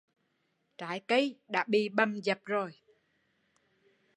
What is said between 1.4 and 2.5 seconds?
đã bị bầm giập